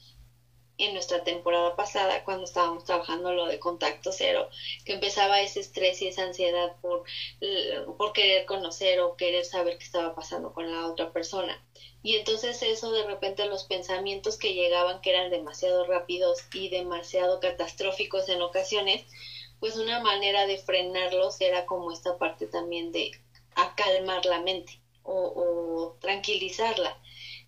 [0.79, 4.47] en nuestra temporada pasada cuando estábamos trabajando lo de contacto cero,
[4.85, 7.03] que empezaba ese estrés y esa ansiedad por,
[7.97, 11.61] por querer conocer o querer saber qué estaba pasando con la otra persona.
[12.01, 17.41] Y entonces eso de repente los pensamientos que llegaban que eran demasiado rápidos y demasiado
[17.41, 19.05] catastróficos en ocasiones,
[19.59, 23.11] pues una manera de frenarlos era como esta parte también de
[23.53, 26.97] acalmar la mente o, o tranquilizarla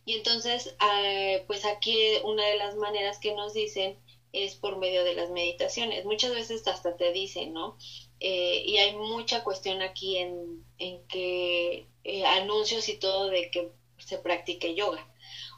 [0.05, 3.99] y entonces, eh, pues aquí una de las maneras que nos dicen
[4.33, 6.05] es por medio de las meditaciones.
[6.05, 7.77] Muchas veces hasta te dicen, ¿no?
[8.19, 13.69] Eh, y hay mucha cuestión aquí en, en que eh, anuncios y todo de que
[13.97, 15.07] se practique yoga.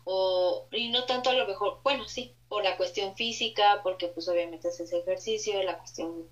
[0.05, 4.27] O, y no tanto a lo mejor, bueno, sí, por la cuestión física, porque pues
[4.27, 6.29] obviamente es ese ejercicio, la cuestión,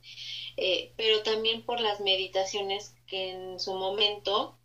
[0.98, 4.58] pero también por las meditaciones que en su momento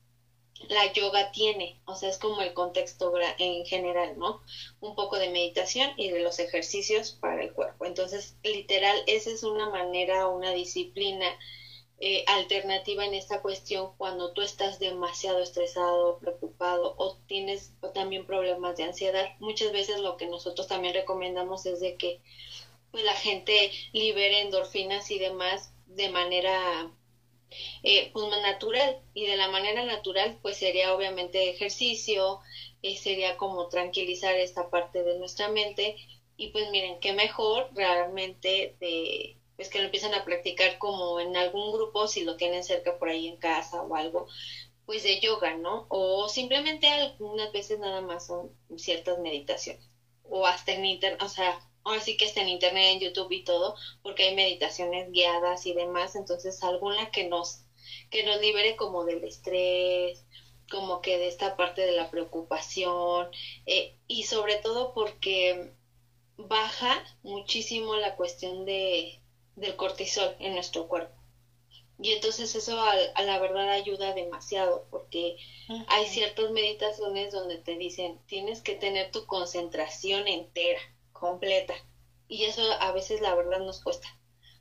[0.68, 4.42] la yoga tiene, o sea, es como el contexto en general, ¿no?
[4.80, 7.84] Un poco de meditación y de los ejercicios para el cuerpo.
[7.84, 11.26] Entonces, literal, esa es una manera, una disciplina
[11.98, 18.76] eh, alternativa en esta cuestión cuando tú estás demasiado estresado, preocupado o tienes también problemas
[18.76, 19.24] de ansiedad.
[19.38, 22.20] Muchas veces lo que nosotros también recomendamos es de que
[22.90, 26.90] pues, la gente libere endorfinas y demás de manera
[27.82, 32.40] eh, pues natural y de la manera natural pues sería obviamente ejercicio,
[32.82, 35.96] eh, sería como tranquilizar esta parte de nuestra mente
[36.36, 41.34] y pues miren, qué mejor realmente de pues que lo empiezan a practicar como en
[41.36, 44.26] algún grupo si lo tienen cerca por ahí en casa o algo
[44.84, 45.86] pues de yoga, ¿no?
[45.88, 49.88] O simplemente algunas veces nada más son ciertas meditaciones
[50.22, 53.44] o hasta en internet, o sea, ahora sí que está en internet, en YouTube y
[53.44, 57.62] todo, porque hay meditaciones guiadas y demás, entonces alguna que nos,
[58.10, 60.24] que nos libere como del estrés,
[60.68, 63.30] como que de esta parte de la preocupación,
[63.66, 65.74] eh, y sobre todo porque
[66.36, 69.20] baja muchísimo la cuestión de,
[69.54, 71.14] del cortisol en nuestro cuerpo.
[72.00, 75.36] Y entonces eso a, a, la verdad ayuda demasiado porque
[75.86, 80.80] hay ciertas meditaciones donde te dicen tienes que tener tu concentración entera
[81.18, 81.74] completa.
[82.28, 84.08] Y eso a veces la verdad nos cuesta,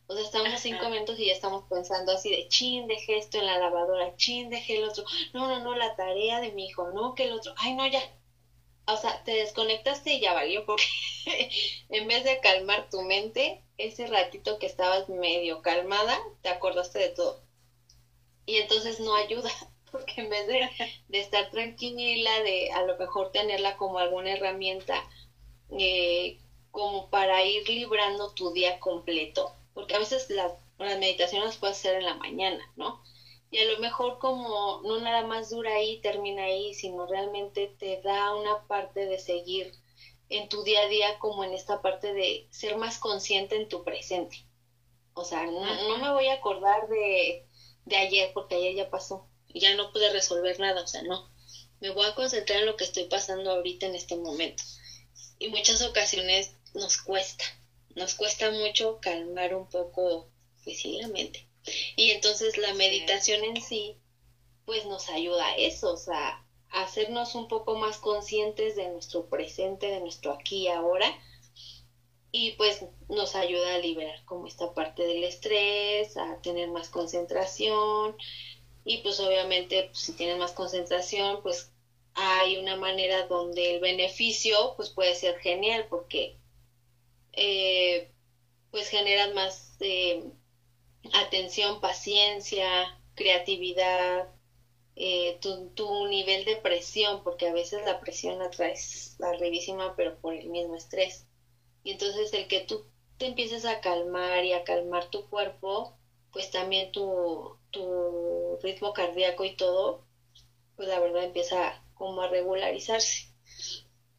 [0.08, 3.48] O sea, estamos cinco minutos y ya estamos pensando así de chin, dejé esto en
[3.48, 5.04] la lavadora, chin, dejé el otro.
[5.34, 7.54] No, no, no, la tarea de mi hijo, no, que el otro.
[7.58, 8.02] Ay, no, ya.
[8.88, 10.86] O sea, te desconectaste y ya valió porque
[11.90, 17.10] en vez de calmar tu mente, ese ratito que estabas medio calmada, te acordaste de
[17.10, 17.44] todo.
[18.46, 19.52] Y entonces no ayuda,
[19.92, 20.70] porque en vez de,
[21.08, 25.04] de estar tranquila, de a lo mejor tenerla como alguna herramienta
[25.80, 26.38] eh,
[26.76, 31.78] como para ir librando tu día completo, porque a veces las, las meditaciones las puedes
[31.78, 33.02] hacer en la mañana, ¿no?
[33.50, 38.02] Y a lo mejor como no nada más dura ahí, termina ahí, sino realmente te
[38.02, 39.72] da una parte de seguir
[40.28, 43.86] en tu día a día como en esta parte de ser más consciente en tu
[43.86, 44.46] presente.
[45.14, 47.48] O sea, no, no me voy a acordar de,
[47.86, 51.32] de ayer porque ayer ya pasó y ya no pude resolver nada, o sea, no.
[51.80, 54.62] Me voy a concentrar en lo que estoy pasando ahorita en este momento.
[55.40, 57.46] Y muchas ocasiones nos cuesta,
[57.96, 60.30] nos cuesta mucho calmar un poco,
[60.64, 61.48] pues sí, la mente.
[61.96, 63.98] Y entonces la meditación en sí,
[64.66, 69.88] pues nos ayuda a eso, o sea, hacernos un poco más conscientes de nuestro presente,
[69.88, 71.08] de nuestro aquí y ahora,
[72.32, 78.18] y pues nos ayuda a liberar como esta parte del estrés, a tener más concentración,
[78.84, 81.72] y pues obviamente pues, si tienes más concentración, pues
[82.14, 86.38] hay una manera donde el beneficio pues puede ser genial porque
[87.36, 88.12] eh,
[88.72, 90.24] pues generan más eh,
[91.14, 94.30] atención, paciencia, creatividad,
[94.96, 100.18] eh, tu, tu, nivel de presión, porque a veces la presión la traes arribísima, pero
[100.20, 101.26] por el mismo estrés.
[101.84, 102.86] Y entonces el que tú
[103.18, 105.96] te empieces a calmar y a calmar tu cuerpo,
[106.32, 110.06] pues también tu, tu ritmo cardíaco y todo,
[110.76, 113.35] pues la verdad empieza como a regularizarse.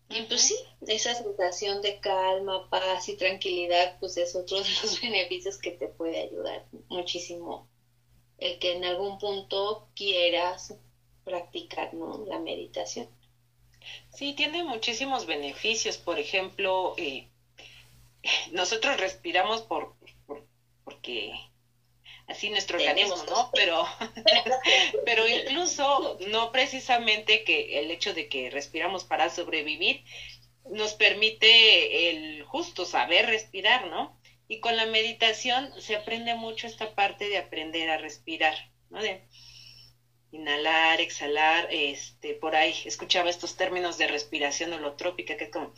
[0.09, 5.01] Y pues sí, esa sensación de calma, paz y tranquilidad, pues es otro de los
[5.01, 7.69] beneficios que te puede ayudar muchísimo
[8.39, 10.75] el que en algún punto quieras
[11.25, 12.25] practicar ¿no?
[12.27, 13.09] la meditación.
[14.11, 15.97] Sí, tiene muchísimos beneficios.
[15.97, 17.29] Por ejemplo, eh,
[18.53, 19.95] nosotros respiramos por,
[20.85, 21.33] porque
[22.27, 23.51] así nuestro organismo, ¿no?
[23.55, 23.85] Pero,
[25.05, 30.05] pero incluso no precisamente que el hecho de que respiramos para sobrevivir
[30.71, 34.21] nos permite el justo saber respirar, ¿no?
[34.49, 38.55] Y con la meditación se aprende mucho esta parte de aprender a respirar,
[38.91, 39.01] ¿no?
[39.01, 39.27] De
[40.33, 45.73] inhalar, exhalar, este, por ahí escuchaba estos términos de respiración holotrópica, que es como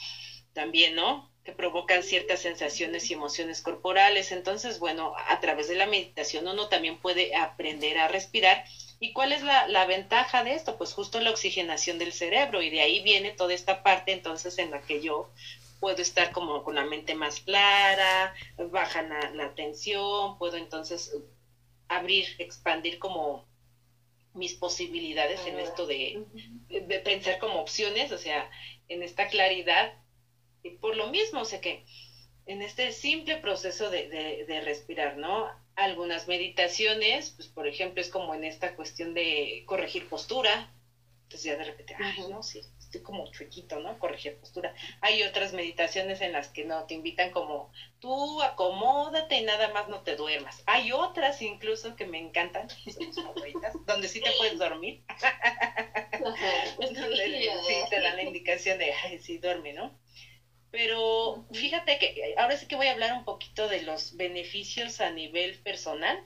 [0.52, 1.32] también, ¿no?
[1.48, 4.32] Que provocan ciertas sensaciones y emociones corporales.
[4.32, 8.64] Entonces, bueno, a través de la meditación uno también puede aprender a respirar.
[9.00, 10.76] ¿Y cuál es la, la ventaja de esto?
[10.76, 14.72] Pues justo la oxigenación del cerebro y de ahí viene toda esta parte entonces en
[14.72, 15.30] la que yo
[15.80, 18.34] puedo estar como con la mente más clara,
[18.70, 19.00] baja
[19.32, 21.16] la, tensión, puedo entonces
[21.88, 23.48] abrir, expandir como
[24.34, 26.26] mis posibilidades en esto de,
[26.68, 28.50] de, pensar como opciones, o sea,
[28.88, 29.94] en esta claridad.
[30.68, 31.84] Y por lo mismo, o sea que
[32.46, 35.46] en este simple proceso de, de, de respirar, ¿no?
[35.74, 40.72] Algunas meditaciones, pues por ejemplo, es como en esta cuestión de corregir postura,
[41.28, 43.98] entonces ya de repente, ay, no, sí, estoy como chuequito, ¿no?
[43.98, 44.74] Corregir postura.
[45.02, 49.88] Hay otras meditaciones en las que no te invitan como tú acomódate y nada más
[49.88, 50.62] no te duermas.
[50.64, 52.66] Hay otras incluso que me encantan,
[53.86, 55.02] donde sí te puedes dormir.
[56.78, 59.94] donde sí te dan la indicación de, ay, sí, duerme, ¿no?
[60.70, 65.10] Pero fíjate que ahora sí que voy a hablar un poquito de los beneficios a
[65.10, 66.22] nivel personal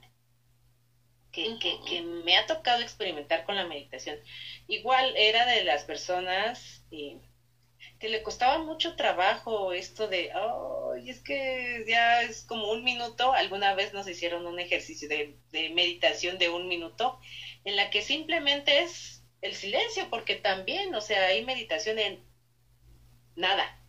[1.33, 4.19] que, que, me ha tocado experimentar con la meditación.
[4.69, 6.85] Igual era de las personas
[7.99, 13.33] que le costaba mucho trabajo esto de, oh, es que ya es como un minuto,
[13.33, 17.19] alguna vez nos hicieron un ejercicio de, de meditación de un minuto,
[17.65, 22.25] en la que simplemente es el silencio, porque también, o sea, hay meditación en
[23.35, 23.82] nada.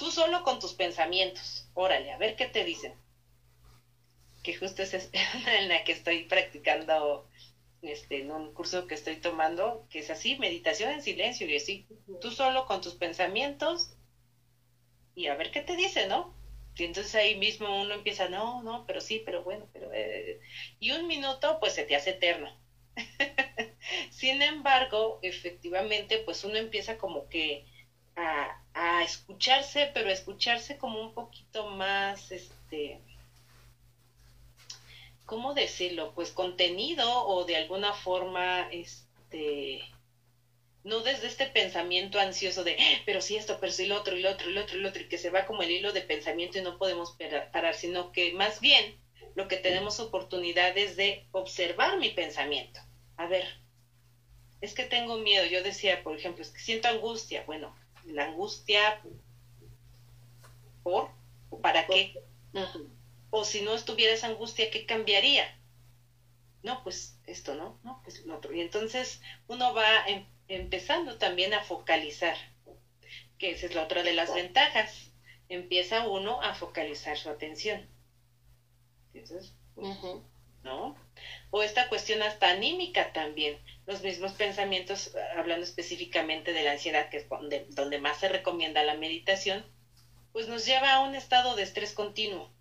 [0.00, 2.94] Tú solo con tus pensamientos, órale, a ver qué te dicen
[4.42, 5.10] que justo es
[5.46, 7.28] en la que estoy practicando
[7.82, 11.84] este, en un curso que estoy tomando, que es así, meditación en silencio, y así,
[12.22, 13.90] tú solo con tus pensamientos
[15.14, 16.34] y a ver qué te dice, ¿no?
[16.76, 19.92] Y entonces ahí mismo uno empieza, no, no, pero sí, pero bueno, pero...
[19.92, 20.38] Eh",
[20.78, 22.56] y un minuto pues se te hace eterno.
[24.10, 27.64] Sin embargo, efectivamente, pues uno empieza como que
[28.16, 33.00] a, a escucharse, pero a escucharse como un poquito más, este,
[35.26, 36.12] ¿cómo decirlo?
[36.14, 39.82] Pues contenido o de alguna forma, este,
[40.84, 44.22] no desde este pensamiento ansioso de, ah, pero sí esto, pero sí lo otro, y
[44.22, 45.92] lo otro, y lo otro, y lo otro, y que se va como el hilo
[45.92, 47.16] de pensamiento y no podemos
[47.52, 48.98] parar, sino que más bien
[49.34, 52.80] lo que tenemos oportunidad es de observar mi pensamiento.
[53.16, 53.44] A ver,
[54.60, 55.46] es que tengo miedo.
[55.46, 57.44] Yo decía, por ejemplo, es que siento angustia.
[57.44, 57.74] Bueno,
[58.04, 59.00] la angustia,
[60.82, 61.10] ¿por?
[61.50, 62.14] ¿O para qué?
[63.30, 65.44] O si no estuviera esa angustia, ¿qué cambiaría?
[66.62, 67.78] No, pues esto, ¿no?
[67.84, 68.52] No, pues lo otro.
[68.52, 72.36] Y entonces uno va em, empezando también a focalizar,
[73.38, 75.12] que esa es la otra de las ventajas.
[75.48, 77.88] Empieza uno a focalizar su atención.
[79.14, 79.54] Entonces,
[80.62, 80.96] ¿no?
[81.50, 83.58] O esta cuestión hasta anímica también.
[83.86, 88.82] Los mismos pensamientos, hablando específicamente de la ansiedad, que es donde, donde más se recomienda
[88.84, 89.64] la meditación,
[90.32, 92.52] pues nos lleva a un estado de estrés continuo.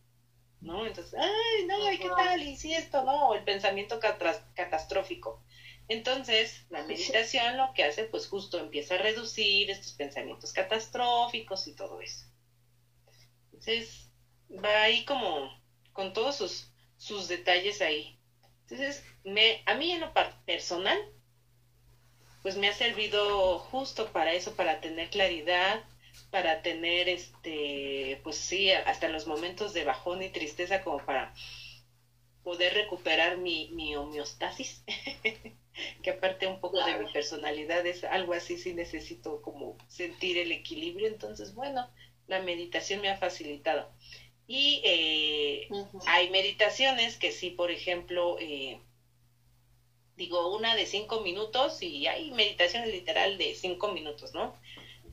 [0.62, 0.86] ¿no?
[0.86, 2.44] Entonces, ay, no, ¿qué tal?
[2.44, 5.44] Y si esto, no, el pensamiento catastrófico.
[5.88, 11.76] Entonces, la meditación lo que hace, pues justo empieza a reducir estos pensamientos catastróficos y
[11.76, 12.26] todo eso.
[13.46, 14.12] Entonces,
[14.52, 15.50] va ahí como
[15.94, 18.19] con todos sus, sus detalles ahí.
[18.70, 20.12] Entonces, me, a mí en lo
[20.46, 20.98] personal,
[22.42, 25.82] pues me ha servido justo para eso, para tener claridad,
[26.30, 31.34] para tener este, pues sí, hasta los momentos de bajón y tristeza como para
[32.44, 34.84] poder recuperar mi, mi homeostasis,
[36.04, 40.52] que aparte un poco de mi personalidad es algo así, sí necesito como sentir el
[40.52, 41.88] equilibrio, entonces bueno,
[42.28, 43.90] la meditación me ha facilitado.
[44.52, 45.70] Y eh,
[46.08, 48.82] hay meditaciones que sí, por ejemplo, eh,
[50.18, 54.56] digo una de cinco minutos y hay meditaciones literal de cinco minutos, ¿no?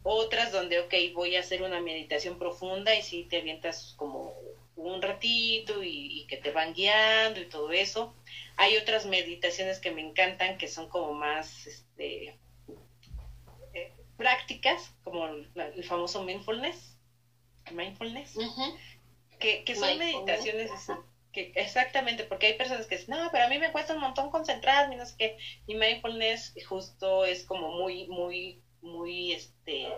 [0.08, 4.32] otras donde, ok, voy a hacer una meditación profunda y si te avientas como
[4.76, 8.14] un ratito y, que te van guiando y todo eso.
[8.56, 12.38] Hay otras meditaciones que me encantan que son como más este,
[13.74, 16.96] eh, prácticas, como el famoso mindfulness,
[17.72, 18.36] mindfulness,
[19.38, 20.70] que, que, son meditaciones
[21.32, 24.30] que exactamente, porque hay personas que dicen, no, pero a mí me cuesta un montón
[24.30, 29.88] concentrarme, no sé qué, y mindfulness justo es como muy, muy muy este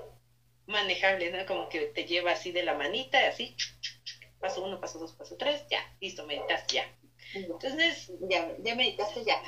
[0.67, 1.47] manejable, ¿no?
[1.47, 3.55] Como que te lleva así de la manita, así,
[4.41, 6.95] paso uno, paso dos, paso tres, ya, listo, meditaste ya.
[7.35, 9.41] Entonces, ya, ya meditaste ya.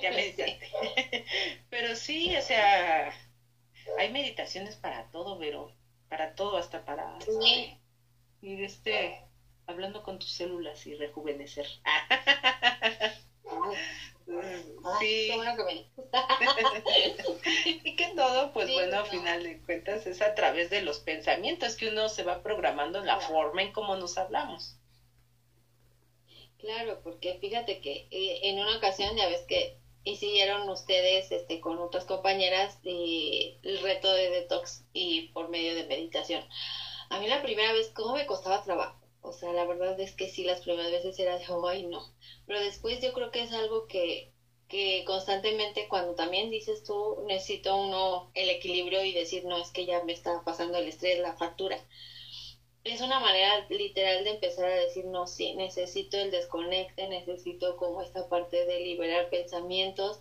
[0.00, 1.24] Ya meditaste.
[1.70, 3.12] Pero sí, o sea,
[3.98, 5.70] hay meditaciones para todo, pero
[6.08, 7.18] para todo, hasta para
[8.44, 9.20] ir este,
[9.66, 11.66] hablando con tus células y rejuvenecer.
[15.00, 15.30] Sí.
[17.84, 21.76] y que todo, pues bueno, a final de cuentas es a través de los pensamientos
[21.76, 24.76] que uno se va programando en la forma en cómo nos hablamos.
[26.58, 31.78] Claro, porque fíjate que eh, en una ocasión ya ves que hicieron ustedes este con
[31.78, 36.44] otras compañeras eh, el reto de detox y por medio de meditación.
[37.14, 38.98] A mí la primera vez, ¿cómo me costaba trabajo?
[39.20, 42.00] O sea, la verdad es que sí, las primeras veces era de, ay, no.
[42.44, 44.32] Pero después yo creo que es algo que,
[44.66, 49.86] que constantemente cuando también dices tú, necesito uno el equilibrio y decir, no, es que
[49.86, 51.76] ya me está pasando el estrés, la factura.
[52.84, 58.00] Es una manera literal de empezar a decir, no, sí, necesito el desconecte, necesito como
[58.02, 60.20] esta parte de liberar pensamientos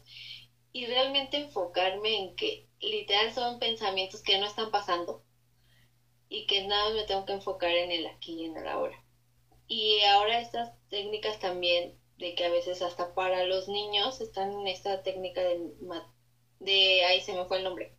[0.72, 5.23] y realmente enfocarme en que literal son pensamientos que no están pasando
[6.34, 8.98] y que nada me tengo que enfocar en el aquí y en el ahora.
[9.68, 14.68] Y ahora estas técnicas también, de que a veces hasta para los niños están en
[14.68, 15.60] esta técnica de,
[16.60, 17.96] de ahí se me fue el nombre.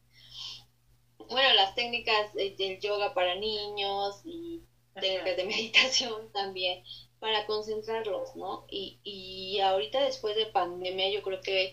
[1.16, 4.64] Bueno, las técnicas del yoga para niños y
[5.00, 6.82] técnicas de meditación también
[7.20, 8.66] para concentrarlos, ¿no?
[8.68, 11.72] Y, y ahorita después de pandemia yo creo que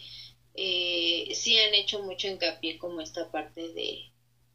[0.53, 4.11] eh, sí han hecho mucho hincapié como esta parte de,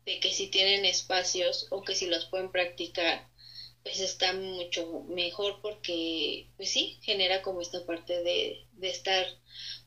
[0.07, 3.26] de que si tienen espacios o que si los pueden practicar,
[3.82, 9.26] pues está mucho mejor porque, pues sí, genera como esta parte de, de estar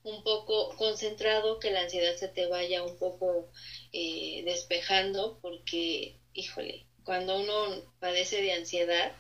[0.04, 3.50] un poco concentrado, que la ansiedad se te vaya un poco
[3.92, 9.12] eh, despejando, porque, híjole, cuando uno padece de ansiedad,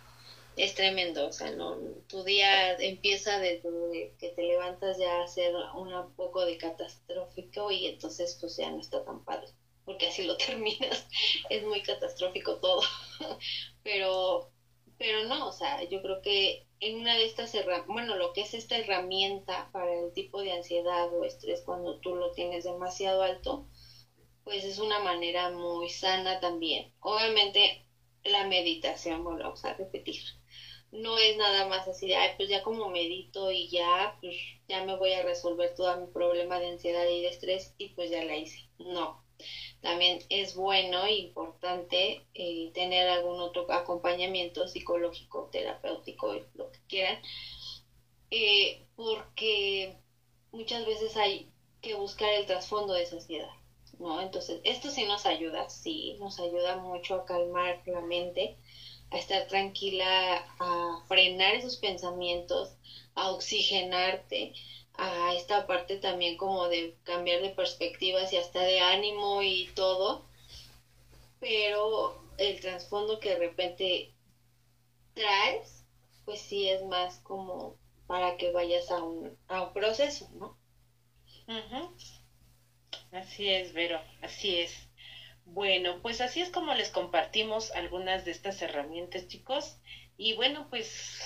[0.57, 1.77] es tremendo, o sea, no,
[2.07, 7.85] tu día empieza desde que te levantas ya a ser un poco de catastrófico y
[7.85, 9.47] entonces pues ya no está tan padre
[9.89, 11.07] porque así lo terminas,
[11.49, 12.79] es muy catastrófico todo.
[13.83, 14.47] pero,
[14.99, 18.41] pero no, o sea, yo creo que en una de estas herramientas, bueno, lo que
[18.41, 23.23] es esta herramienta para el tipo de ansiedad o estrés cuando tú lo tienes demasiado
[23.23, 23.65] alto,
[24.43, 26.87] pues es una manera muy sana también.
[26.99, 27.83] Obviamente
[28.23, 30.21] la meditación, volvamos a repetir,
[30.91, 34.35] no es nada más así de, ay, pues ya como medito y ya, pues
[34.67, 38.11] ya me voy a resolver todo mi problema de ansiedad y de estrés y pues
[38.11, 38.59] ya la hice.
[38.77, 39.19] No,
[39.81, 47.21] también es bueno e importante eh, tener algún otro acompañamiento psicológico, terapéutico, lo que quieran,
[48.31, 49.97] eh, porque
[50.51, 51.49] muchas veces hay
[51.81, 53.49] que buscar el trasfondo de esa ansiedad,
[53.99, 54.19] ¿no?
[54.19, 58.55] Entonces, esto sí nos ayuda, sí, nos ayuda mucho a calmar la mente,
[59.11, 62.75] a estar tranquila, a frenar esos pensamientos,
[63.15, 64.51] a oxigenarte,
[64.99, 70.25] a esta parte también como de cambiar de perspectivas y hasta de ánimo y todo,
[71.39, 74.13] pero el trasfondo que de repente
[75.13, 75.85] traes,
[76.25, 77.77] pues sí es más como
[78.07, 80.57] para que vayas a un, a un proceso, ¿no?
[83.11, 84.89] Así es, Vero, así es.
[85.45, 89.77] Bueno, pues así es como les compartimos algunas de estas herramientas, chicos.
[90.17, 91.21] Y bueno, pues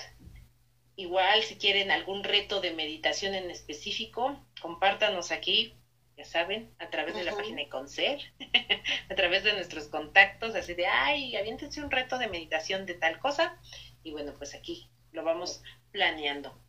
[0.96, 5.74] igual si quieren algún reto de meditación en específico, compártanos aquí,
[6.18, 8.20] ya saben, a través de la página de Concer,
[9.10, 13.20] a través de nuestros contactos, así de, ay, aviéntense un reto de meditación de tal
[13.20, 13.60] cosa.
[14.04, 16.62] Y bueno, pues aquí lo vamos planeando.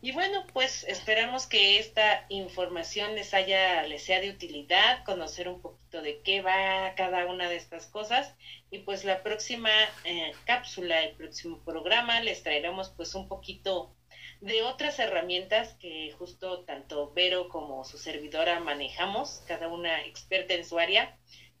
[0.00, 5.62] Y bueno, pues esperamos que esta información les haya, les sea de utilidad, conocer un
[5.62, 8.34] poquito de qué va cada una de estas cosas.
[8.70, 9.70] Y pues la próxima
[10.04, 13.94] eh, cápsula, el próximo programa, les traeremos pues un poquito
[14.40, 20.66] de otras herramientas que justo tanto Vero como su servidora manejamos, cada una experta en
[20.66, 21.16] su área,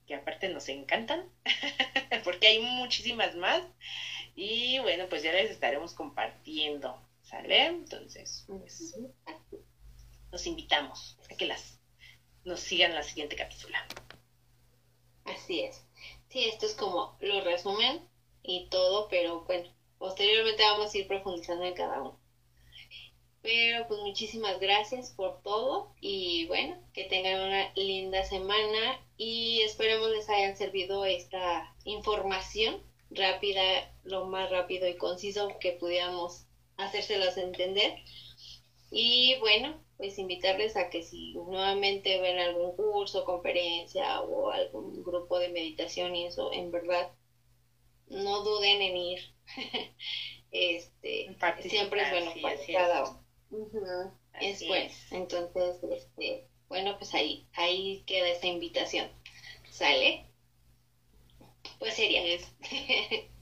[0.06, 1.26] que aparte nos encantan,
[2.24, 3.62] porque hay muchísimas más.
[4.36, 7.00] Y bueno, pues ya les estaremos compartiendo.
[7.34, 7.66] ¿Sale?
[7.66, 8.94] Entonces, pues,
[10.30, 11.80] los invitamos a que las
[12.44, 13.84] nos sigan la siguiente cápsula.
[15.24, 15.84] Así es.
[16.28, 18.08] Sí, esto es como lo resumen
[18.44, 19.68] y todo, pero bueno,
[19.98, 22.20] posteriormente vamos a ir profundizando en cada uno.
[23.42, 30.08] Pero pues muchísimas gracias por todo y bueno, que tengan una linda semana y esperemos
[30.10, 32.80] les hayan servido esta información
[33.10, 33.62] rápida,
[34.04, 36.43] lo más rápido y conciso que pudiéramos
[36.76, 37.94] hacérselas entender.
[38.90, 45.38] Y bueno, pues invitarles a que si nuevamente ven algún curso, conferencia o algún grupo
[45.38, 47.10] de meditación y eso, en verdad,
[48.08, 49.20] no duden en ir.
[50.50, 53.04] este, siempre es bueno para cada
[53.50, 54.18] uno.
[54.40, 54.92] Es bueno.
[55.10, 59.10] Entonces, este, bueno, pues ahí, ahí queda esta invitación.
[59.70, 60.26] ¿Sale?
[61.78, 62.24] Pues sería.
[62.24, 62.46] eso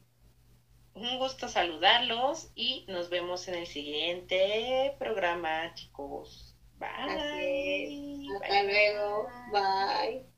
[0.94, 6.54] un gusto saludarlos y nos vemos en el siguiente programa, chicos.
[6.78, 8.26] Bye.
[8.40, 9.28] Hasta luego.
[9.52, 10.31] Bye.